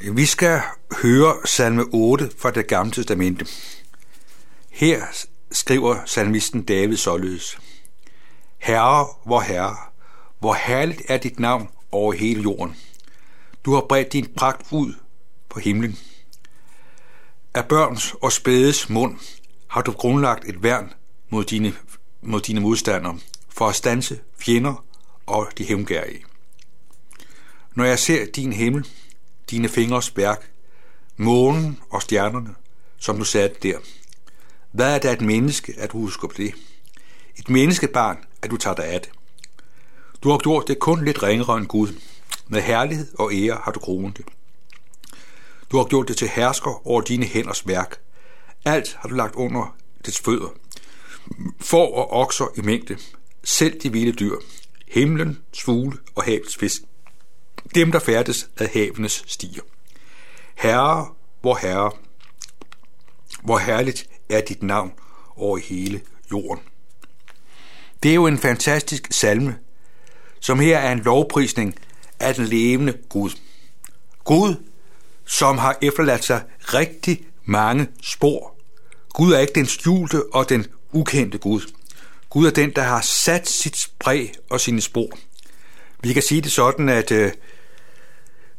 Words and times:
Vi 0.00 0.26
skal 0.26 0.60
høre 1.02 1.36
salme 1.44 1.84
8 1.92 2.30
fra 2.38 2.50
det 2.50 2.66
gamle 2.66 2.92
testamente. 2.92 3.46
Her 4.70 5.02
skriver 5.52 5.96
salmisten 6.06 6.62
David 6.62 6.96
således. 6.96 7.58
Herre, 8.58 9.06
hvor 9.24 9.40
herre, 9.40 9.76
hvor 10.38 10.54
herligt 10.54 11.02
er 11.08 11.16
dit 11.16 11.40
navn 11.40 11.68
over 11.92 12.12
hele 12.12 12.42
jorden. 12.42 12.76
Du 13.64 13.74
har 13.74 13.80
bredt 13.80 14.12
din 14.12 14.26
pragt 14.36 14.66
ud 14.70 14.94
på 15.48 15.60
himlen. 15.60 15.98
Af 17.54 17.68
børns 17.68 18.14
og 18.22 18.32
spædes 18.32 18.88
mund 18.88 19.18
har 19.68 19.82
du 19.82 19.92
grundlagt 19.92 20.48
et 20.48 20.62
værn 20.62 20.92
mod 21.30 21.44
dine, 21.44 21.74
mod 22.22 22.40
dine 22.40 22.60
modstandere, 22.60 23.18
for 23.48 23.68
at 23.68 23.74
stanse 23.74 24.20
fjender 24.38 24.84
og 25.26 25.48
de 25.58 25.64
hævngærige. 25.64 26.24
Når 27.74 27.84
jeg 27.84 27.98
ser 27.98 28.26
din 28.26 28.52
himmel, 28.52 28.86
dine 29.50 29.68
fingres 29.68 30.16
værk, 30.16 30.50
månen 31.16 31.80
og 31.90 32.02
stjernerne, 32.02 32.54
som 32.98 33.18
du 33.18 33.24
satte 33.24 33.56
der. 33.62 33.78
Hvad 34.72 34.94
er 34.94 34.98
det 34.98 35.12
et 35.12 35.20
menneske, 35.20 35.74
at 35.78 35.92
du 35.92 35.98
husker 35.98 36.28
på 36.28 36.34
det? 36.36 36.54
Et 37.36 37.50
menneskebarn, 37.50 38.18
at 38.42 38.50
du 38.50 38.56
tager 38.56 38.74
dig 38.74 38.84
af 38.84 39.00
det. 39.00 39.10
Du 40.22 40.30
har 40.30 40.38
gjort 40.38 40.68
det 40.68 40.78
kun 40.78 41.04
lidt 41.04 41.22
ringere 41.22 41.56
end 41.56 41.66
Gud. 41.66 41.88
Med 42.48 42.62
herlighed 42.62 43.06
og 43.18 43.34
ære 43.34 43.60
har 43.62 43.72
du 43.72 43.80
kronet 43.80 44.16
det. 44.16 44.26
Du 45.70 45.76
har 45.76 45.84
gjort 45.84 46.08
det 46.08 46.16
til 46.16 46.28
hersker 46.28 46.86
over 46.86 47.00
dine 47.00 47.26
hænders 47.26 47.66
værk. 47.66 47.96
Alt 48.64 48.96
har 49.00 49.08
du 49.08 49.14
lagt 49.14 49.34
under 49.34 49.76
dets 50.06 50.20
fødder. 50.20 50.48
For 51.60 51.94
og 51.94 52.12
okser 52.12 52.46
i 52.56 52.60
mængde. 52.60 52.98
Selv 53.44 53.80
de 53.80 53.92
vilde 53.92 54.12
dyr. 54.12 54.36
Himlen, 54.88 55.38
svule 55.52 55.98
og 56.14 56.22
havets 56.22 56.56
fisk 56.56 56.82
dem 57.74 57.92
der 57.92 57.98
færdes 57.98 58.48
ad 58.58 58.68
havenes 58.72 59.24
stier. 59.26 59.62
Herre, 60.54 61.08
hvor 61.40 61.58
herre, 61.62 61.90
hvor 63.42 63.58
herligt 63.58 64.08
er 64.28 64.40
dit 64.40 64.62
navn 64.62 64.92
over 65.36 65.58
hele 65.58 66.00
jorden. 66.30 66.64
Det 68.02 68.10
er 68.10 68.14
jo 68.14 68.26
en 68.26 68.38
fantastisk 68.38 69.08
salme, 69.10 69.58
som 70.40 70.60
her 70.60 70.78
er 70.78 70.92
en 70.92 70.98
lovprisning 71.00 71.74
af 72.20 72.34
den 72.34 72.44
levende 72.44 72.94
Gud. 73.08 73.30
Gud, 74.24 74.54
som 75.26 75.58
har 75.58 75.78
efterladt 75.82 76.24
sig 76.24 76.42
rigtig 76.60 77.26
mange 77.44 77.88
spor. 78.02 78.54
Gud 79.08 79.32
er 79.32 79.38
ikke 79.38 79.52
den 79.54 79.66
skjulte 79.66 80.22
og 80.32 80.48
den 80.48 80.66
ukendte 80.92 81.38
Gud. 81.38 81.72
Gud 82.30 82.46
er 82.46 82.50
den, 82.50 82.70
der 82.70 82.82
har 82.82 83.00
sat 83.00 83.48
sit 83.48 83.88
præg 83.98 84.32
og 84.50 84.60
sine 84.60 84.80
spor. 84.80 85.08
Vi 86.02 86.12
kan 86.12 86.22
sige 86.22 86.40
det 86.40 86.52
sådan, 86.52 86.88
at 86.88 87.10
øh, 87.10 87.32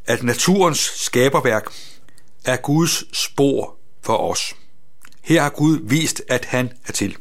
at 0.07 0.23
naturens 0.23 0.79
skaberværk 0.95 1.65
er 2.45 2.57
Guds 2.57 3.17
spor 3.17 3.75
for 4.01 4.17
os. 4.17 4.55
Her 5.21 5.41
har 5.41 5.49
Gud 5.49 5.79
vist, 5.83 6.21
at 6.29 6.45
han 6.45 6.71
er 6.87 6.91
til. 6.91 7.17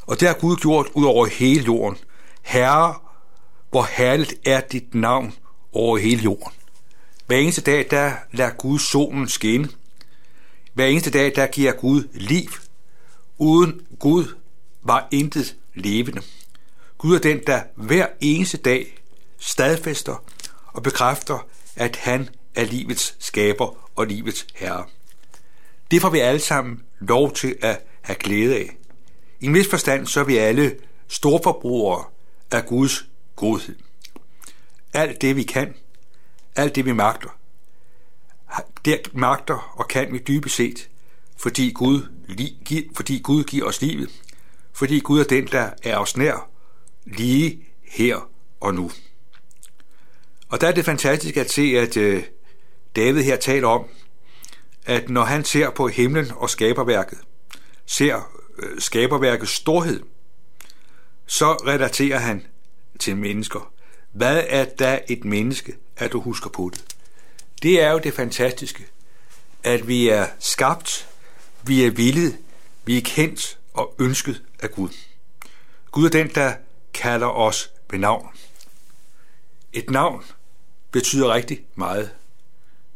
Og 0.00 0.20
det 0.20 0.28
har 0.28 0.34
Gud 0.34 0.56
gjort 0.56 0.86
ud 0.94 1.04
over 1.04 1.26
hele 1.26 1.64
jorden. 1.64 1.98
Herre, 2.42 2.94
hvor 3.70 3.88
herligt 3.96 4.34
er 4.46 4.60
dit 4.60 4.94
navn 4.94 5.34
over 5.72 5.98
hele 5.98 6.22
jorden. 6.22 6.52
Hver 7.26 7.36
eneste 7.36 7.60
dag, 7.60 7.86
der 7.90 8.12
lader 8.32 8.50
Gud 8.50 8.78
solen 8.78 9.28
skinne. 9.28 9.68
Hver 10.74 10.86
eneste 10.86 11.10
dag, 11.10 11.32
der 11.36 11.46
giver 11.46 11.72
Gud 11.72 12.08
liv. 12.12 12.50
Uden 13.38 13.80
Gud 13.98 14.34
var 14.82 15.08
intet 15.10 15.56
levende. 15.74 16.22
Gud 16.98 17.14
er 17.14 17.20
den, 17.20 17.40
der 17.46 17.62
hver 17.76 18.06
eneste 18.20 18.56
dag 18.56 18.98
stadfæster 19.38 20.24
og 20.66 20.82
bekræfter, 20.82 21.46
at 21.76 21.96
han 21.96 22.28
er 22.54 22.64
livets 22.64 23.16
skaber 23.18 23.90
og 23.96 24.06
livets 24.06 24.46
herre. 24.54 24.86
Det 25.90 26.00
får 26.00 26.10
vi 26.10 26.18
alle 26.18 26.40
sammen 26.40 26.82
lov 27.00 27.32
til 27.32 27.56
at 27.62 27.80
have 28.02 28.16
glæde 28.16 28.56
af. 28.56 28.76
I 29.40 29.46
en 29.46 29.54
vis 29.54 29.68
forstand 29.70 30.06
så 30.06 30.20
er 30.20 30.24
vi 30.24 30.36
alle 30.36 30.76
storforbrugere 31.08 32.04
af 32.50 32.66
Guds 32.66 33.06
godhed. 33.36 33.76
Alt 34.92 35.20
det 35.20 35.36
vi 35.36 35.42
kan, 35.42 35.74
alt 36.56 36.74
det 36.74 36.84
vi 36.84 36.92
magter, 36.92 37.38
det 38.84 39.14
magter 39.14 39.74
og 39.78 39.88
kan 39.88 40.12
vi 40.12 40.18
dybest 40.18 40.56
set, 40.56 40.88
fordi 41.36 41.70
Gud, 41.70 42.08
fordi 42.96 43.18
Gud 43.18 43.44
giver 43.44 43.66
os 43.66 43.82
livet, 43.82 44.10
fordi 44.72 44.98
Gud 45.00 45.20
er 45.20 45.24
den, 45.24 45.46
der 45.46 45.70
er 45.82 45.96
os 45.96 46.16
nær, 46.16 46.48
lige 47.04 47.64
her 47.82 48.30
og 48.60 48.74
nu. 48.74 48.90
Og 50.54 50.60
der 50.60 50.68
er 50.68 50.72
det 50.72 50.84
fantastisk 50.84 51.36
at 51.36 51.50
se, 51.50 51.62
at 51.62 51.96
øh, 51.96 52.22
David 52.96 53.22
her 53.22 53.36
taler 53.36 53.68
om, 53.68 53.84
at 54.86 55.08
når 55.08 55.24
han 55.24 55.44
ser 55.44 55.70
på 55.70 55.88
himlen 55.88 56.32
og 56.36 56.50
skaberværket, 56.50 57.18
ser 57.86 58.32
øh, 58.58 58.80
skaberværkets 58.80 59.50
storhed, 59.50 60.00
så 61.26 61.52
relaterer 61.52 62.18
han 62.18 62.46
til 63.00 63.16
mennesker. 63.16 63.72
Hvad 64.12 64.44
er 64.48 64.64
da 64.64 65.00
et 65.08 65.24
menneske, 65.24 65.74
at 65.96 66.12
du 66.12 66.20
husker 66.20 66.50
på 66.50 66.70
det? 66.74 66.84
Det 67.62 67.82
er 67.82 67.90
jo 67.90 67.98
det 67.98 68.14
fantastiske, 68.14 68.86
at 69.62 69.88
vi 69.88 70.08
er 70.08 70.26
skabt, 70.38 71.08
vi 71.62 71.84
er 71.84 71.90
villet, 71.90 72.38
vi 72.84 72.98
er 72.98 73.02
kendt 73.02 73.58
og 73.72 73.94
ønsket 73.98 74.42
af 74.60 74.70
Gud. 74.70 74.88
Gud 75.90 76.06
er 76.06 76.10
den, 76.10 76.28
der 76.34 76.54
kalder 76.92 77.26
os 77.26 77.70
ved 77.90 77.98
navn. 77.98 78.28
Et 79.72 79.90
navn 79.90 80.24
betyder 80.94 81.34
rigtig 81.34 81.60
meget. 81.74 82.10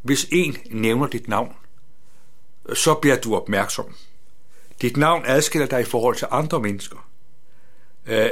Hvis 0.02 0.26
en 0.32 0.56
nævner 0.70 1.06
dit 1.06 1.28
navn, 1.28 1.56
så 2.74 2.94
bliver 2.94 3.16
du 3.16 3.36
opmærksom. 3.36 3.94
Dit 4.82 4.96
navn 4.96 5.22
adskiller 5.26 5.66
dig 5.66 5.80
i 5.80 5.84
forhold 5.84 6.16
til 6.16 6.26
andre 6.30 6.60
mennesker. 6.60 7.08
Øh, 8.06 8.30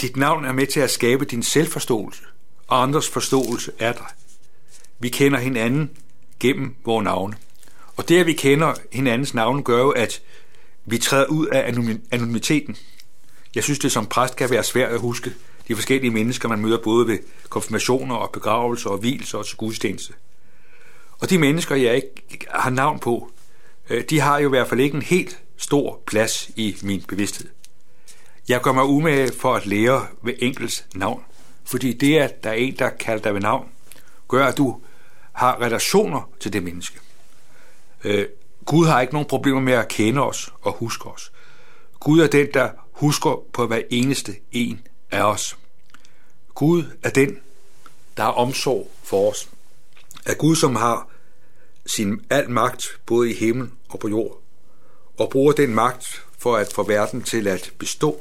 dit 0.00 0.16
navn 0.16 0.44
er 0.44 0.52
med 0.52 0.66
til 0.66 0.80
at 0.80 0.90
skabe 0.90 1.24
din 1.24 1.42
selvforståelse 1.42 2.22
og 2.66 2.82
andres 2.82 3.08
forståelse 3.08 3.72
af 3.78 3.94
dig. 3.94 4.06
Vi 4.98 5.08
kender 5.08 5.38
hinanden 5.38 5.90
gennem 6.40 6.74
vores 6.84 7.04
navne. 7.04 7.36
Og 7.96 8.08
det, 8.08 8.20
at 8.20 8.26
vi 8.26 8.32
kender 8.32 8.74
hinandens 8.92 9.34
navne, 9.34 9.62
gør 9.62 9.78
jo, 9.78 9.90
at 9.90 10.22
vi 10.84 10.98
træder 10.98 11.26
ud 11.26 11.46
af 11.46 11.74
anonymiteten. 12.10 12.76
Jeg 13.54 13.64
synes, 13.64 13.78
det 13.78 13.92
som 13.92 14.06
præst 14.06 14.36
kan 14.36 14.50
være 14.50 14.64
svært 14.64 14.92
at 14.92 15.00
huske 15.00 15.32
de 15.68 15.74
forskellige 15.74 16.10
mennesker, 16.10 16.48
man 16.48 16.60
møder 16.60 16.78
både 16.78 17.06
ved 17.06 17.18
konfirmationer 17.48 18.14
og 18.14 18.30
begravelser 18.32 18.90
og 18.90 18.98
hvilser 18.98 19.38
og 19.38 19.46
til 19.46 19.56
gudstjeneste. 19.56 20.14
Og 21.18 21.30
de 21.30 21.38
mennesker, 21.38 21.74
jeg 21.76 21.94
ikke 21.94 22.46
har 22.50 22.70
navn 22.70 22.98
på, 22.98 23.30
øh, 23.90 24.04
de 24.10 24.20
har 24.20 24.38
jo 24.38 24.48
i 24.48 24.50
hvert 24.50 24.68
fald 24.68 24.80
ikke 24.80 24.96
en 24.96 25.02
helt 25.02 25.38
stor 25.56 26.00
plads 26.06 26.50
i 26.56 26.76
min 26.82 27.02
bevidsthed. 27.08 27.48
Jeg 28.48 28.60
gør 28.60 28.72
mig 28.72 28.84
umage 28.84 29.32
for 29.32 29.54
at 29.54 29.66
lære 29.66 30.06
ved 30.22 30.34
enkelts 30.38 30.86
navn, 30.94 31.24
fordi 31.64 31.92
det, 31.92 32.18
at 32.18 32.44
der 32.44 32.50
er 32.50 32.54
en, 32.54 32.78
der 32.78 32.90
kalder 32.90 33.22
dig 33.22 33.34
ved 33.34 33.40
navn, 33.40 33.68
gør, 34.28 34.46
at 34.46 34.58
du 34.58 34.80
har 35.32 35.60
relationer 35.60 36.30
til 36.40 36.52
det 36.52 36.62
menneske. 36.62 36.98
Øh, 38.04 38.26
Gud 38.64 38.86
har 38.86 39.00
ikke 39.00 39.12
nogen 39.12 39.28
problemer 39.28 39.60
med 39.60 39.72
at 39.72 39.88
kende 39.88 40.22
os 40.22 40.52
og 40.62 40.72
huske 40.72 41.08
os. 41.08 41.32
Gud 42.00 42.20
er 42.20 42.26
den, 42.26 42.48
der 42.54 42.70
husker 42.92 43.42
på 43.52 43.66
hver 43.66 43.82
eneste 43.90 44.32
en 44.52 44.80
af 45.12 45.22
os. 45.22 45.58
Gud 46.54 46.84
er 47.02 47.10
den, 47.10 47.40
der 48.16 48.22
har 48.22 48.30
omsorg 48.30 48.90
for 49.02 49.30
os. 49.30 49.48
Er 50.26 50.34
Gud, 50.34 50.56
som 50.56 50.76
har 50.76 51.08
sin 51.86 52.24
al 52.30 52.50
magt 52.50 52.86
både 53.06 53.30
i 53.30 53.34
himmel 53.34 53.70
og 53.88 53.98
på 53.98 54.08
jord, 54.08 54.42
og 55.18 55.30
bruger 55.30 55.52
den 55.52 55.74
magt 55.74 56.24
for 56.38 56.56
at 56.56 56.72
få 56.72 56.82
verden 56.82 57.22
til 57.22 57.46
at 57.46 57.72
bestå. 57.78 58.20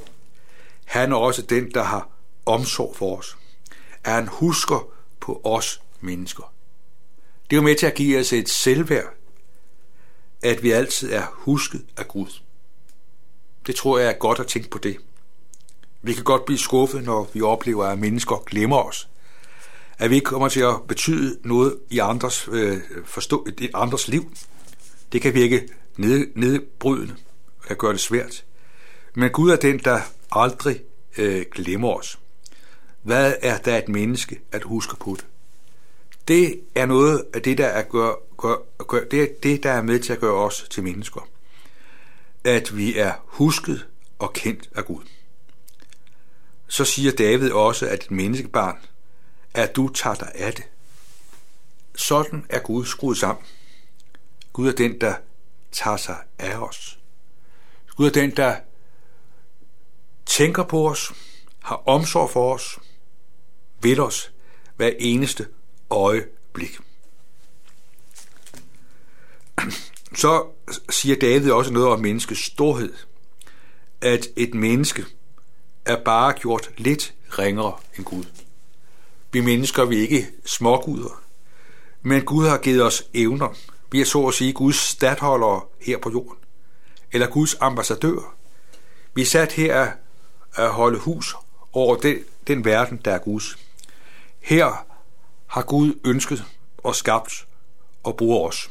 Han 0.86 1.12
er 1.12 1.16
også 1.16 1.42
den, 1.42 1.72
der 1.74 1.84
har 1.84 2.10
omsorg 2.46 2.96
for 2.96 3.18
os. 3.18 3.38
Er 4.04 4.14
han 4.14 4.28
husker 4.28 4.92
på 5.20 5.42
os 5.44 5.82
mennesker. 6.02 6.54
Det 7.50 7.56
er 7.56 7.62
jo 7.62 7.64
med 7.64 7.76
til 7.76 7.86
at 7.86 7.96
give 7.96 8.20
os 8.20 8.34
et 8.34 8.50
selvværd, 8.50 9.14
at 10.42 10.64
vi 10.64 10.72
altid 10.72 11.12
er 11.12 11.26
husket 11.32 11.86
af 11.98 12.08
Gud. 12.08 12.42
Det 13.68 13.76
tror 13.76 14.00
jeg 14.00 14.10
er 14.10 14.18
godt 14.18 14.40
at 14.40 14.48
tænke 14.48 14.70
på 14.70 14.78
det. 14.78 14.98
Vi 16.04 16.14
kan 16.14 16.24
godt 16.24 16.46
blive 16.46 16.58
skuffet, 16.58 17.04
når 17.04 17.30
vi 17.34 17.42
oplever, 17.42 17.86
at 17.86 18.00
mennesker 18.00 18.44
glemmer 18.46 18.78
os. 18.78 19.10
At 19.98 20.10
vi 20.10 20.16
ikke 20.16 20.26
kommer 20.26 20.50
til 20.50 20.60
at 20.60 20.76
betyde 20.88 21.40
noget 21.44 21.78
i 21.90 22.00
andres, 22.00 22.50
øh, 22.52 22.78
forstå, 23.06 23.48
i 23.58 23.70
andres 23.74 24.08
liv. 24.08 24.32
Det 25.12 25.22
kan 25.22 25.34
virke 25.34 25.70
ned, 25.98 26.28
nedbrydende 26.36 27.16
og 27.70 27.78
gøre 27.78 27.94
det 27.94 28.00
svært. 28.00 28.46
Men 29.14 29.32
Gud 29.32 29.52
er 29.52 29.56
den, 29.56 29.80
der 29.80 30.00
aldrig 30.32 30.82
øh, 31.18 31.46
glemmer 31.52 31.94
os. 31.94 32.20
Hvad 33.02 33.34
er 33.42 33.58
der 33.58 33.78
et 33.78 33.90
menneske 33.90 34.40
at 34.52 34.64
huske 34.64 34.96
på 34.96 35.16
det? 35.18 35.26
Det 36.28 36.60
er 36.76 36.86
noget 36.86 37.26
af 37.34 37.42
det, 37.42 37.58
der 37.58 37.66
er, 37.66 37.82
gør, 37.82 38.14
gør, 38.38 38.56
gør, 38.84 39.04
det, 39.04 39.24
er 39.24 39.28
det, 39.44 39.64
der 39.64 39.72
er 39.72 39.82
med 39.82 40.00
til 40.00 40.14
at 40.14 40.20
gøre 40.20 40.36
os 40.36 40.66
til 40.72 40.84
mennesker. 40.84 41.28
At 42.44 42.78
vi 42.78 42.98
er 42.98 43.14
husket 43.26 43.88
og 44.20 44.34
kendt 44.34 44.70
af 44.76 44.86
Gud 44.86 45.02
så 46.72 46.86
siger 46.86 47.12
David 47.12 47.52
også, 47.52 47.88
at 47.88 48.04
et 48.04 48.12
menneskebarn, 48.12 48.78
at 49.54 49.76
du 49.76 49.90
tager 49.90 50.16
dig 50.16 50.32
af 50.36 50.54
det. 50.54 50.64
Sådan 51.96 52.46
er 52.50 52.60
Gud 52.60 52.86
skruet 52.86 53.18
sammen. 53.18 53.46
Gud 54.54 54.68
er 54.68 54.72
den, 54.72 55.02
der 55.02 55.16
tager 55.72 55.98
sig 55.98 56.18
af 56.40 56.58
os. 56.58 57.00
Gud 57.96 58.08
er 58.08 58.12
den, 58.12 58.36
der 58.36 58.56
tænker 60.26 60.64
på 60.64 60.90
os, 60.90 61.14
har 61.60 61.76
omsorg 61.76 62.30
for 62.30 62.54
os, 62.54 62.80
vil 63.82 64.00
os 64.00 64.32
hver 64.76 64.92
eneste 65.00 65.48
øjeblik. 65.90 66.78
Så 70.16 70.46
siger 70.90 71.16
David 71.16 71.52
også 71.52 71.74
noget 71.74 71.90
om 71.90 72.00
menneskets 72.00 72.46
storhed. 72.46 72.94
At 74.02 74.28
et 74.36 74.54
menneske 74.54 75.06
er 75.86 76.04
bare 76.04 76.34
gjort 76.34 76.72
lidt 76.78 77.14
ringere 77.40 77.78
end 77.98 78.06
Gud. 78.06 78.24
Vi 79.32 79.42
mennesker 79.42 79.86
vi 79.86 79.98
er 79.98 80.02
ikke 80.02 80.28
småguder, 80.46 81.24
men 82.02 82.26
Gud 82.26 82.48
har 82.48 82.58
givet 82.58 82.84
os 82.84 83.04
evner. 83.14 83.56
Vi 83.92 84.02
er 84.02 84.06
så 84.06 84.28
at 84.28 84.34
sige 84.34 84.54
Guds 84.54 84.76
stadholdere 84.76 85.62
her 85.82 85.98
på 85.98 86.12
jorden, 86.12 86.38
eller 87.12 87.28
Guds 87.28 87.56
ambassadør. 87.60 88.36
Vi 89.14 89.22
er 89.22 89.26
sat 89.26 89.52
her 89.52 89.92
at 90.56 90.70
holde 90.70 91.00
hus 91.00 91.36
over 91.74 91.96
den, 91.96 92.18
den 92.48 92.66
verden, 92.66 93.02
der 93.06 93.12
er 93.12 93.20
Guds. 93.20 93.58
Her 94.40 94.86
har 95.48 95.62
Gud 95.62 96.00
ønsket 96.06 96.46
og 96.78 96.96
skabt 96.96 97.48
og 98.04 98.18
bruger 98.18 98.48
os. 98.48 98.70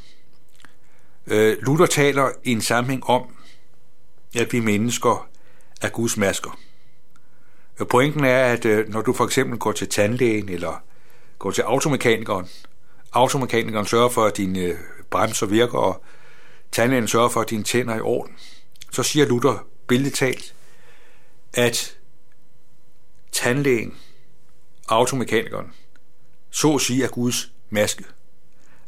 Øh, 1.27 1.57
Luther 1.63 1.87
taler 1.87 2.31
i 2.45 2.53
en 2.53 2.61
sammenhæng 2.61 3.05
om, 3.05 3.37
at 4.35 4.53
vi 4.53 4.61
mennesker 4.61 5.29
er 5.83 5.89
Guds 5.89 6.17
masker. 6.17 6.59
Pointen 7.89 8.25
er, 8.25 8.45
at 8.45 8.65
øh, 8.65 8.89
når 8.89 9.03
du 9.03 9.13
for 9.13 9.25
eksempel 9.25 9.59
går 9.59 9.73
til 9.73 9.89
tandlægen 9.89 10.49
eller 10.49 10.83
går 11.39 11.51
til 11.51 11.63
automekanikeren, 11.63 12.47
automekanikeren 13.13 13.87
sørger 13.87 14.09
for, 14.09 14.25
at 14.25 14.37
dine 14.37 14.59
øh, 14.59 14.79
bremser 15.11 15.47
virker, 15.47 15.79
og 15.79 16.03
tandlægen 16.73 17.09
sørger 17.09 17.29
for, 17.29 17.41
at 17.41 17.51
dine 17.51 17.63
tænder 17.63 17.95
er 17.95 17.99
i 17.99 18.01
orden, 18.01 18.37
så 18.93 19.03
siger 19.03 19.27
Luther 19.27 19.67
billedtalt, 19.87 20.37
talt, 20.37 20.55
at 21.55 21.97
tandlægen, 23.33 23.95
automekanikeren, 24.89 25.73
så 26.51 26.75
at 26.75 26.81
sige 26.81 27.05
er 27.05 27.09
Guds 27.09 27.53
maske. 27.71 28.05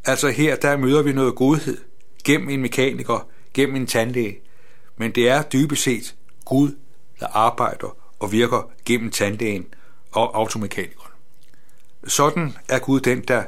Altså 0.05 0.29
her, 0.29 0.57
der 0.57 0.77
møder 0.77 1.03
vi 1.03 1.13
noget 1.13 1.35
godhed 1.35 1.79
gennem 2.25 2.49
en 2.49 2.63
mekaniker, 2.63 3.29
gennem 3.55 3.77
en 3.77 3.87
tandlæge, 3.87 4.41
men 4.97 5.11
det 5.11 5.29
er 5.29 5.43
dybest 5.43 5.83
set 5.83 6.15
Gud, 6.45 6.71
der 7.21 7.27
arbejder 7.27 7.97
og 8.23 8.33
virker 8.33 8.71
gennem 8.85 9.11
tandlægen 9.11 9.67
og 10.13 10.37
automekanikeren. 10.37 11.13
Sådan 12.07 12.57
er 12.69 12.79
Gud 12.79 13.01
den, 13.01 13.21
der 13.21 13.45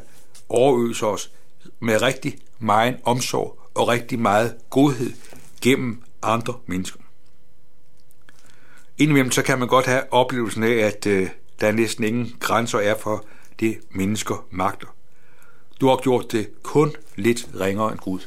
overøser 0.48 1.06
os 1.06 1.30
med 1.80 2.02
rigtig 2.02 2.38
meget 2.58 2.96
omsorg 3.04 3.58
og 3.74 3.88
rigtig 3.88 4.18
meget 4.18 4.56
godhed 4.70 5.12
gennem 5.60 6.02
andre 6.22 6.54
mennesker. 6.66 7.00
Indimellem 8.98 9.30
så 9.30 9.42
kan 9.42 9.58
man 9.58 9.68
godt 9.68 9.86
have 9.86 10.12
oplevelsen 10.12 10.62
af, 10.62 10.72
at 10.72 11.06
øh, 11.06 11.28
der 11.60 11.72
næsten 11.72 12.04
ingen 12.04 12.36
grænser 12.40 12.78
er 12.78 12.98
for 12.98 13.24
det, 13.60 13.80
mennesker 13.90 14.46
magter. 14.50 14.96
Du 15.80 15.88
har 15.88 15.96
gjort 15.96 16.32
det 16.32 16.62
kun 16.62 16.92
lidt 17.16 17.48
ringere 17.60 17.92
end 17.92 17.98
Gud. 17.98 18.20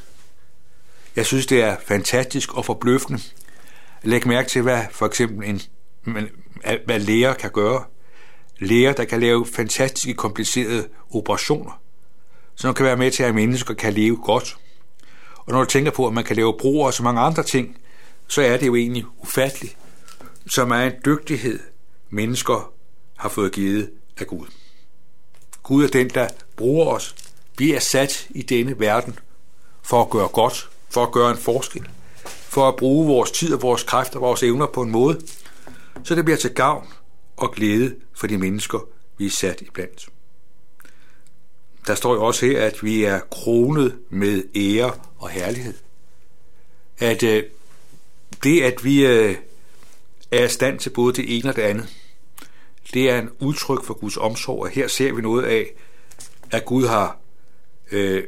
Jeg 1.16 1.26
synes, 1.26 1.46
det 1.46 1.62
er 1.62 1.76
fantastisk 1.86 2.54
og 2.54 2.64
forbløffende. 2.64 3.20
Læg 4.02 4.26
mærke 4.26 4.48
til, 4.48 4.62
hvad 4.62 4.82
for 4.90 5.06
eksempel 5.06 5.48
en, 5.48 5.60
hvad 6.84 6.98
læger 6.98 7.34
kan 7.34 7.50
gøre. 7.50 7.84
Læger, 8.58 8.92
der 8.92 9.04
kan 9.04 9.20
lave 9.20 9.46
fantastiske 9.46 10.14
komplicerede 10.14 10.88
operationer, 11.10 11.80
som 12.54 12.74
kan 12.74 12.86
være 12.86 12.96
med 12.96 13.10
til, 13.10 13.22
at 13.22 13.34
mennesker 13.34 13.74
kan 13.74 13.92
leve 13.92 14.16
godt. 14.24 14.56
Og 15.36 15.52
når 15.52 15.60
du 15.60 15.70
tænker 15.70 15.90
på, 15.90 16.06
at 16.06 16.12
man 16.12 16.24
kan 16.24 16.36
lave 16.36 16.54
broer 16.58 16.86
og 16.86 16.94
så 16.94 17.02
mange 17.02 17.20
andre 17.20 17.42
ting, 17.42 17.78
så 18.28 18.42
er 18.42 18.56
det 18.56 18.66
jo 18.66 18.74
egentlig 18.76 19.04
ufatteligt, 19.18 19.76
som 20.46 20.70
er 20.70 20.80
en 20.80 20.92
dygtighed, 21.04 21.60
mennesker 22.10 22.72
har 23.16 23.28
fået 23.28 23.52
givet 23.52 23.90
af 24.16 24.26
Gud. 24.26 24.46
Gud 25.62 25.84
er 25.84 25.88
den, 25.88 26.08
der 26.08 26.28
bruger 26.56 26.86
os. 26.86 27.14
Vi 27.58 27.74
er 27.74 27.80
sat 27.80 28.26
i 28.30 28.42
denne 28.42 28.80
verden 28.80 29.18
for 29.82 30.02
at 30.02 30.10
gøre 30.10 30.28
godt, 30.28 30.70
for 30.90 31.02
at 31.02 31.12
gøre 31.12 31.30
en 31.30 31.36
forskel, 31.36 31.88
for 32.24 32.68
at 32.68 32.76
bruge 32.76 33.06
vores 33.06 33.30
tid 33.30 33.54
og 33.54 33.62
vores 33.62 33.82
kræfter 33.82 34.16
og 34.16 34.22
vores 34.22 34.42
evner 34.42 34.66
på 34.66 34.82
en 34.82 34.90
måde, 34.90 35.20
så 36.04 36.14
det 36.14 36.24
bliver 36.24 36.38
til 36.38 36.54
gavn 36.54 36.86
og 37.36 37.52
glæde 37.52 37.96
for 38.14 38.26
de 38.26 38.38
mennesker, 38.38 38.78
vi 39.18 39.26
er 39.26 39.30
sat 39.30 39.60
i 39.60 39.68
blandt. 39.74 40.08
Der 41.86 41.94
står 41.94 42.14
jo 42.14 42.24
også 42.24 42.46
her, 42.46 42.66
at 42.66 42.82
vi 42.82 43.04
er 43.04 43.20
kronet 43.30 43.98
med 44.10 44.44
ære 44.56 44.92
og 45.18 45.28
herlighed. 45.28 45.74
At 46.98 47.22
øh, 47.22 47.44
det, 48.42 48.62
at 48.62 48.84
vi 48.84 49.06
øh, 49.06 49.36
er 50.30 50.44
i 50.44 50.48
stand 50.48 50.78
til 50.78 50.90
både 50.90 51.12
det 51.12 51.38
ene 51.38 51.48
og 51.48 51.56
det 51.56 51.62
andet, 51.62 51.88
det 52.94 53.10
er 53.10 53.18
en 53.18 53.30
udtryk 53.38 53.84
for 53.84 53.94
Guds 53.94 54.16
omsorg, 54.16 54.62
og 54.62 54.68
her 54.68 54.88
ser 54.88 55.12
vi 55.12 55.22
noget 55.22 55.44
af, 55.44 55.66
at 56.50 56.64
Gud 56.64 56.86
har 56.86 57.18
øh, 57.92 58.24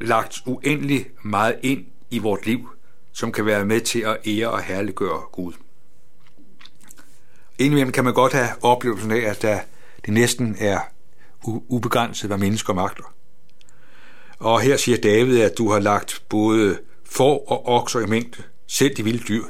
lagt 0.00 0.38
uendelig 0.46 1.06
meget 1.22 1.58
ind 1.62 1.86
i 2.10 2.18
vort 2.18 2.46
liv, 2.46 2.68
som 3.12 3.32
kan 3.32 3.46
være 3.46 3.64
med 3.64 3.80
til 3.80 4.00
at 4.00 4.16
ære 4.26 4.50
og 4.50 4.62
herliggøre 4.62 5.20
Gud. 5.32 5.52
Indimellem 7.58 7.92
kan 7.92 8.04
man 8.04 8.14
godt 8.14 8.32
have 8.32 8.48
oplevelsen 8.62 9.10
af, 9.10 9.30
at 9.30 9.42
der, 9.42 9.60
det 10.06 10.14
næsten 10.14 10.56
er 10.58 10.80
ubegrænset, 11.44 12.30
hvad 12.30 12.38
mennesker 12.38 12.74
magter. 12.74 13.14
Og 14.38 14.60
her 14.60 14.76
siger 14.76 14.98
David, 14.98 15.40
at 15.40 15.58
du 15.58 15.70
har 15.70 15.78
lagt 15.78 16.22
både 16.28 16.78
får 17.04 17.50
og 17.50 17.66
okser 17.66 18.00
i 18.00 18.06
mængde, 18.06 18.42
selv 18.66 18.96
de 18.96 19.04
vilde 19.04 19.24
dyr. 19.28 19.44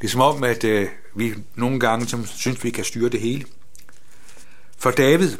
Det 0.00 0.06
er 0.06 0.10
som 0.10 0.20
om, 0.20 0.44
at 0.44 0.64
øh, 0.64 0.88
vi 1.14 1.34
nogle 1.54 1.80
gange 1.80 2.06
som 2.06 2.26
synes, 2.26 2.64
vi 2.64 2.70
kan 2.70 2.84
styre 2.84 3.08
det 3.08 3.20
hele. 3.20 3.44
For 4.78 4.90
David, 4.90 5.36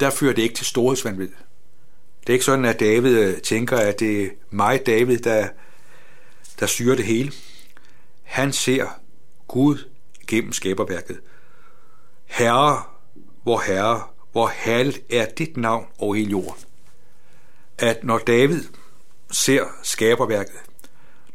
der 0.00 0.10
fører 0.10 0.34
det 0.34 0.42
ikke 0.42 0.54
til 0.54 0.66
storhedsvandvid. 0.66 1.28
Det 2.20 2.28
er 2.28 2.32
ikke 2.32 2.44
sådan, 2.44 2.64
at 2.64 2.80
David 2.80 3.18
øh, 3.18 3.40
tænker, 3.40 3.76
at 3.76 4.00
det 4.00 4.24
er 4.24 4.28
mig, 4.50 4.86
David, 4.86 5.18
der, 5.18 5.48
der 6.60 6.66
styrer 6.66 6.96
det 6.96 7.04
hele. 7.04 7.32
Han 8.22 8.52
ser 8.52 8.86
Gud 9.48 9.78
gennem 10.28 10.52
skaberværket. 10.52 11.20
Herre, 12.26 12.82
hvor 13.42 13.60
herre, 13.60 14.02
hvor 14.32 14.48
herligt 14.48 15.00
er 15.10 15.26
dit 15.38 15.56
navn 15.56 15.86
over 15.98 16.14
hele 16.14 16.30
jorden. 16.30 16.64
At 17.78 18.04
når 18.04 18.18
David 18.18 18.64
ser 19.30 19.64
skaberværket, 19.82 20.60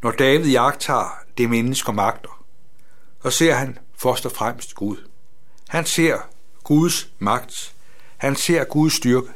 når 0.01 0.11
David 0.11 0.51
jagter 0.51 1.17
det 1.37 1.49
mennesker 1.49 1.91
magter, 1.91 2.45
så 3.23 3.29
ser 3.29 3.53
han 3.53 3.77
først 3.97 4.25
og 4.25 4.31
fremmest 4.31 4.75
Gud. 4.75 4.97
Han 5.69 5.85
ser 5.85 6.17
Guds 6.63 7.09
magt. 7.19 7.75
Han 8.17 8.35
ser 8.35 8.63
Guds 8.63 8.93
styrke. 8.93 9.27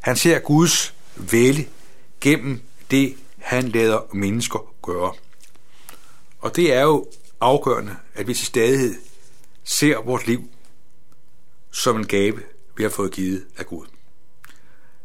Han 0.00 0.16
ser 0.16 0.38
Guds 0.38 0.94
vælge 1.16 1.68
gennem 2.20 2.62
det, 2.90 3.16
han 3.38 3.68
lader 3.68 4.00
mennesker 4.12 4.74
gøre. 4.82 5.12
Og 6.38 6.56
det 6.56 6.74
er 6.74 6.82
jo 6.82 7.06
afgørende, 7.40 7.96
at 8.14 8.26
vi 8.28 8.34
til 8.34 8.46
stadighed 8.46 8.94
ser 9.64 10.02
vores 10.02 10.26
liv 10.26 10.50
som 11.70 11.96
en 11.96 12.06
gave, 12.06 12.42
vi 12.76 12.82
har 12.82 12.90
fået 12.90 13.12
givet 13.12 13.46
af 13.56 13.66
Gud. 13.66 13.86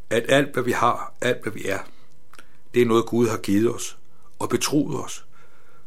At 0.10 0.26
alt, 0.30 0.54
hvad 0.54 0.64
vi 0.64 0.72
har, 0.72 1.14
alt, 1.22 1.42
hvad 1.44 1.52
vi 1.52 1.66
er, 1.66 1.80
det 2.74 2.82
er 2.82 2.86
noget, 2.86 3.06
Gud 3.06 3.28
har 3.28 3.38
givet 3.38 3.76
os 3.76 3.98
og 4.40 4.50
betroet 4.50 5.04
os, 5.04 5.26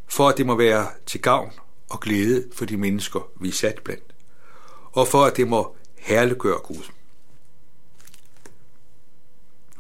for 0.07 0.29
at 0.29 0.37
det 0.37 0.47
må 0.47 0.55
være 0.55 0.88
til 1.07 1.23
gavn 1.23 1.53
og 1.91 2.00
glæde 2.00 2.45
for 2.53 2.65
de 2.65 2.76
mennesker, 2.76 3.31
vi 3.41 3.49
er 3.49 3.53
sat 3.53 3.81
blandt, 3.85 4.15
og 4.93 5.09
for 5.09 5.25
at 5.25 5.37
det 5.37 5.49
må 5.49 5.76
herliggøre 5.97 6.59
Gud. 6.59 6.93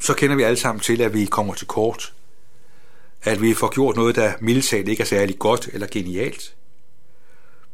Så 0.00 0.14
kender 0.14 0.36
vi 0.36 0.42
alle 0.42 0.56
sammen 0.56 0.80
til, 0.80 1.02
at 1.02 1.14
vi 1.14 1.24
kommer 1.24 1.54
til 1.54 1.66
kort, 1.66 2.14
at 3.26 3.42
vi 3.42 3.54
får 3.54 3.74
gjort 3.74 3.96
noget, 3.96 4.16
der 4.16 4.32
mildt 4.40 4.72
ikke 4.72 5.00
er 5.00 5.06
særlig 5.06 5.38
godt 5.38 5.68
eller 5.72 5.86
genialt, 5.90 6.56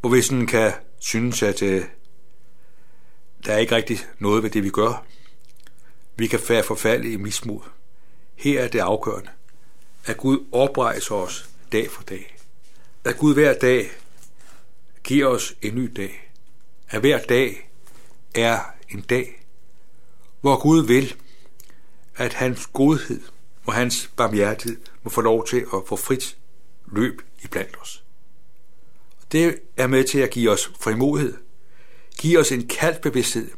hvor 0.00 0.10
vi 0.10 0.22
sådan 0.22 0.46
kan 0.46 0.72
synes, 1.00 1.42
at 1.42 1.62
øh, 1.62 1.84
der 3.46 3.52
er 3.52 3.58
ikke 3.58 3.76
rigtig 3.76 3.98
noget 4.18 4.42
ved 4.42 4.50
det, 4.50 4.64
vi 4.64 4.70
gør. 4.70 5.04
Vi 6.16 6.26
kan 6.26 6.40
være 6.48 6.62
forfald 6.62 7.04
i 7.04 7.16
mismod. 7.16 7.60
Her 8.34 8.62
er 8.62 8.68
det 8.68 8.78
afgørende, 8.78 9.30
at 10.06 10.16
Gud 10.16 10.44
oprejser 10.52 11.14
os 11.14 11.50
dag 11.72 11.90
for 11.90 12.02
dag. 12.02 12.36
At 13.04 13.16
Gud 13.16 13.34
hver 13.34 13.54
dag 13.58 13.90
giver 15.04 15.26
os 15.26 15.54
en 15.62 15.74
ny 15.74 15.92
dag. 15.96 16.30
At 16.90 17.00
hver 17.00 17.18
dag 17.18 17.70
er 18.34 18.60
en 18.88 19.00
dag, 19.00 19.44
hvor 20.40 20.60
Gud 20.60 20.86
vil, 20.86 21.14
at 22.16 22.32
hans 22.32 22.66
godhed 22.66 23.20
og 23.66 23.74
hans 23.74 24.10
barmhjertighed 24.16 24.91
må 25.02 25.10
få 25.10 25.20
lov 25.20 25.46
til 25.46 25.66
at 25.74 25.80
få 25.86 25.96
frit 25.96 26.36
løb 26.86 27.22
i 27.42 27.46
blandt 27.46 27.76
os. 27.80 28.04
Det 29.32 29.58
er 29.76 29.86
med 29.86 30.04
til 30.04 30.18
at 30.18 30.30
give 30.30 30.50
os 30.50 30.72
frimodighed, 30.80 31.34
give 32.18 32.38
os 32.38 32.52
en 32.52 32.68
kald 32.68 33.02
bevidsthed, 33.02 33.50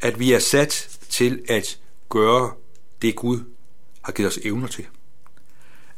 at 0.00 0.18
vi 0.18 0.32
er 0.32 0.38
sat 0.38 0.98
til 1.08 1.44
at 1.48 1.78
gøre 2.08 2.52
det 3.02 3.16
Gud 3.16 3.40
har 4.02 4.12
givet 4.12 4.28
os 4.28 4.38
evner 4.44 4.68
til. 4.68 4.86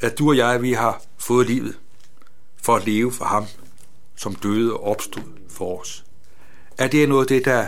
At 0.00 0.18
du 0.18 0.28
og 0.28 0.36
jeg, 0.36 0.62
vi 0.62 0.72
har 0.72 1.02
fået 1.18 1.46
livet 1.46 1.78
for 2.56 2.76
at 2.76 2.86
leve 2.86 3.12
for 3.12 3.24
ham, 3.24 3.46
som 4.16 4.34
døde 4.34 4.72
og 4.72 4.84
opstod 4.84 5.22
for 5.48 5.80
os. 5.80 6.04
At 6.78 6.92
det 6.92 7.02
er 7.02 7.06
noget 7.06 7.22
af 7.22 7.28
det, 7.28 7.44
der 7.44 7.66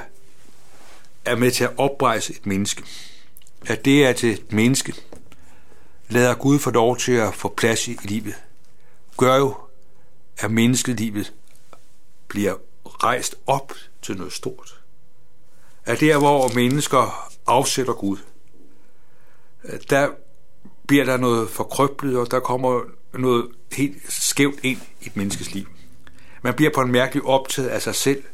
er 1.24 1.36
med 1.36 1.50
til 1.50 1.64
at 1.64 1.72
oprejse 1.76 2.32
et 2.32 2.46
menneske. 2.46 2.84
At 3.66 3.84
det 3.84 4.06
er 4.06 4.12
til 4.12 4.30
et 4.30 4.52
menneske, 4.52 4.94
lader 6.08 6.34
Gud 6.34 6.58
få 6.58 6.70
lov 6.70 6.96
til 6.96 7.12
at 7.12 7.34
få 7.34 7.54
plads 7.56 7.88
i 7.88 7.98
livet. 8.02 8.34
Gør 9.16 9.36
jo, 9.36 9.56
at 10.38 10.50
menneskelivet 10.50 11.32
bliver 12.28 12.54
rejst 12.84 13.34
op 13.46 13.72
til 14.02 14.16
noget 14.16 14.32
stort. 14.32 14.80
At 15.84 16.00
der, 16.00 16.18
hvor 16.18 16.54
mennesker 16.54 17.30
afsætter 17.46 17.92
Gud, 17.92 18.18
der 19.90 20.08
bliver 20.86 21.04
der 21.04 21.16
noget 21.16 21.50
forkrøblet, 21.50 22.16
og 22.16 22.30
der 22.30 22.40
kommer 22.40 22.80
noget 23.14 23.48
helt 23.72 24.12
skævt 24.12 24.60
ind 24.62 24.80
i 25.00 25.06
et 25.06 25.16
menneskes 25.16 25.54
liv. 25.54 25.66
Man 26.42 26.54
bliver 26.54 26.70
på 26.74 26.80
en 26.80 26.92
mærkelig 26.92 27.24
optaget 27.24 27.68
af 27.68 27.82
sig 27.82 27.94
selv, 27.94 28.24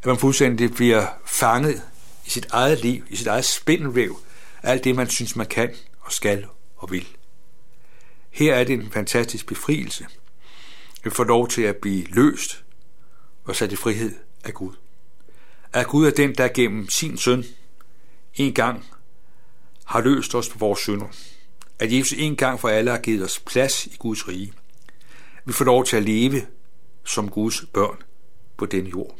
at 0.00 0.06
man 0.06 0.16
fuldstændig 0.16 0.74
bliver 0.74 1.06
fanget 1.26 1.82
i 2.26 2.30
sit 2.30 2.46
eget 2.50 2.80
liv, 2.80 3.04
i 3.08 3.16
sit 3.16 3.26
eget 3.26 3.44
spindelvæv, 3.44 4.18
alt 4.62 4.84
det, 4.84 4.96
man 4.96 5.08
synes, 5.08 5.36
man 5.36 5.46
kan 5.46 5.74
og 6.00 6.12
skal 6.12 6.46
og 6.80 6.90
vil. 6.90 7.08
Her 8.30 8.54
er 8.54 8.64
det 8.64 8.72
en 8.72 8.90
fantastisk 8.90 9.46
befrielse. 9.46 10.06
Vi 11.04 11.10
får 11.10 11.24
lov 11.24 11.48
til 11.48 11.62
at 11.62 11.76
blive 11.76 12.04
løst 12.04 12.64
og 13.44 13.56
sat 13.56 13.72
i 13.72 13.76
frihed 13.76 14.16
af 14.44 14.54
Gud. 14.54 14.72
At 15.72 15.86
Gud 15.86 16.06
er 16.06 16.10
den, 16.10 16.34
der 16.34 16.48
gennem 16.48 16.88
sin 16.88 17.18
søn 17.18 17.44
en 18.34 18.54
gang 18.54 18.84
har 19.84 20.00
løst 20.00 20.34
os 20.34 20.48
på 20.48 20.58
vores 20.58 20.80
synder. 20.80 21.06
At 21.78 21.92
Jesus 21.92 22.18
en 22.18 22.36
gang 22.36 22.60
for 22.60 22.68
alle 22.68 22.90
har 22.90 22.98
givet 22.98 23.24
os 23.24 23.38
plads 23.38 23.86
i 23.86 23.96
Guds 23.98 24.28
rige. 24.28 24.52
Vi 25.44 25.52
får 25.52 25.64
lov 25.64 25.84
til 25.84 25.96
at 25.96 26.02
leve 26.02 26.46
som 27.04 27.28
Guds 27.28 27.64
børn 27.72 27.96
på 28.56 28.66
den 28.66 28.86
jord. 28.86 29.16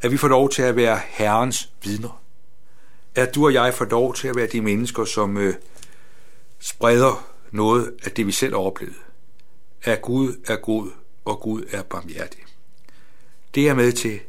At 0.00 0.12
vi 0.12 0.16
får 0.16 0.28
lov 0.28 0.50
til 0.50 0.62
at 0.62 0.76
være 0.76 1.00
Herrens 1.08 1.70
vidner. 1.82 2.22
At 3.14 3.34
du 3.34 3.44
og 3.44 3.52
jeg 3.52 3.74
får 3.74 3.84
lov 3.84 4.14
til 4.14 4.28
at 4.28 4.36
være 4.36 4.46
de 4.46 4.60
mennesker, 4.60 5.04
som 5.04 5.36
øh, 5.36 5.54
spreder 6.62 7.28
noget 7.50 7.94
af 8.04 8.12
det, 8.12 8.26
vi 8.26 8.32
selv 8.32 8.52
har 8.52 8.60
oplevet. 8.60 8.96
At 9.82 10.02
Gud 10.02 10.36
er 10.46 10.56
god, 10.56 10.90
og 11.24 11.40
Gud 11.40 11.64
er 11.70 11.82
barmhjertig. 11.82 12.40
Det 13.54 13.68
er 13.68 13.74
med 13.74 13.92
til 13.92 14.20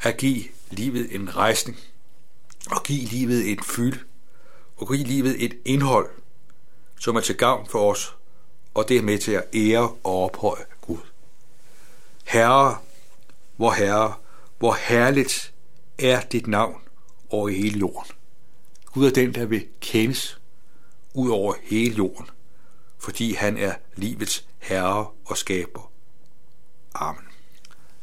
at 0.00 0.16
give 0.16 0.44
livet 0.70 1.14
en 1.14 1.36
rejsning, 1.36 1.78
og 2.70 2.82
give 2.82 3.04
livet 3.04 3.52
et 3.52 3.64
fyld, 3.64 3.98
og 4.76 4.88
give 4.88 5.04
livet 5.04 5.44
et 5.44 5.58
indhold, 5.64 6.10
som 7.00 7.16
er 7.16 7.20
til 7.20 7.36
gavn 7.36 7.68
for 7.68 7.90
os, 7.90 8.16
og 8.74 8.88
det 8.88 8.96
er 8.96 9.02
med 9.02 9.18
til 9.18 9.32
at 9.32 9.44
ære 9.54 9.88
og 10.04 10.24
ophøje 10.24 10.64
Gud. 10.80 10.98
Herre, 12.24 12.78
hvor 13.56 13.72
Herre, 13.72 14.14
hvor 14.58 14.76
herligt 14.88 15.54
er 15.98 16.20
dit 16.20 16.46
navn 16.46 16.80
over 17.30 17.48
hele 17.48 17.78
jorden. 17.78 18.10
Gud 18.86 19.06
er 19.06 19.10
den, 19.10 19.34
der 19.34 19.44
vil 19.44 19.66
kendes 19.80 20.41
ud 21.14 21.30
over 21.30 21.54
hele 21.62 21.94
jorden, 21.94 22.26
fordi 22.98 23.34
han 23.34 23.56
er 23.56 23.74
livets 23.96 24.46
herre 24.58 25.06
og 25.24 25.36
skaber. 25.36 25.90
Amen. 26.94 27.24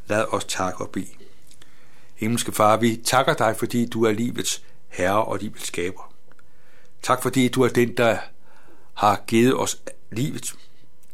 Lad 0.07 0.25
os 0.33 0.45
takke 0.45 0.81
og 0.81 0.89
bede. 0.89 1.07
Himmelske 2.15 2.51
Far, 2.51 2.77
vi 2.77 3.01
takker 3.05 3.33
dig, 3.33 3.55
fordi 3.57 3.85
du 3.85 4.03
er 4.03 4.11
livets 4.11 4.63
herre 4.87 5.25
og 5.25 5.37
livets 5.37 5.67
skaber. 5.67 6.13
Tak 7.01 7.21
fordi 7.21 7.47
du 7.47 7.61
er 7.61 7.69
den, 7.69 7.97
der 7.97 8.17
har 8.93 9.23
givet 9.27 9.59
os 9.59 9.81
livet. 10.11 10.55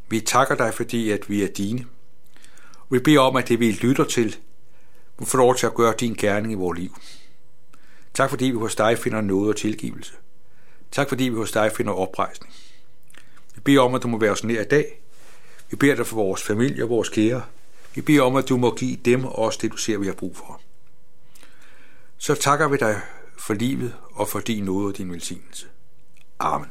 Vi 0.09 0.19
takker 0.19 0.55
dig, 0.55 0.73
fordi 0.73 1.11
at 1.11 1.29
vi 1.29 1.43
er 1.43 1.47
dine. 1.47 1.85
Vi 2.89 2.99
beder 2.99 3.19
om, 3.19 3.35
at 3.35 3.47
det 3.47 3.59
vi 3.59 3.71
lytter 3.71 4.03
til, 4.03 4.35
må 5.19 5.25
få 5.25 5.37
lov 5.37 5.55
til 5.55 5.65
at 5.65 5.73
gøre 5.73 5.93
din 5.99 6.13
gerning 6.13 6.51
i 6.51 6.55
vores 6.55 6.79
liv. 6.79 6.97
Tak 8.13 8.29
fordi 8.29 8.45
vi 8.45 8.57
hos 8.57 8.75
dig 8.75 8.97
finder 8.97 9.21
noget 9.21 9.49
og 9.49 9.55
tilgivelse. 9.55 10.13
Tak 10.95 11.09
fordi 11.09 11.23
vi 11.23 11.35
hos 11.35 11.51
dig 11.51 11.71
finder 11.71 11.93
oprejsning. 11.93 12.53
Vi 13.55 13.61
beder 13.61 13.81
om, 13.81 13.95
at 13.95 14.03
du 14.03 14.07
må 14.07 14.17
være 14.17 14.31
os 14.31 14.43
nær 14.43 14.61
i 14.61 14.65
dag. 14.65 15.01
Vi 15.69 15.75
beder 15.75 15.95
dig 15.95 16.07
for 16.07 16.15
vores 16.15 16.43
familie 16.43 16.83
og 16.83 16.89
vores 16.89 17.09
kære. 17.09 17.43
Vi 17.95 18.01
beder 18.01 18.21
om, 18.21 18.35
at 18.35 18.49
du 18.49 18.57
må 18.57 18.75
give 18.75 18.95
dem 18.95 19.25
også 19.25 19.59
det, 19.61 19.71
du 19.71 19.77
ser, 19.77 19.97
vi 19.97 20.05
har 20.05 20.13
brug 20.13 20.37
for. 20.37 20.61
Så 22.17 22.35
takker 22.35 22.67
vi 22.67 22.77
dig 22.77 23.01
for 23.37 23.53
livet 23.53 23.95
og 24.11 24.27
for 24.27 24.39
din 24.39 24.63
nåde 24.63 24.87
og 24.87 24.97
din 24.97 25.11
velsignelse. 25.11 25.67
Amen. 26.39 26.69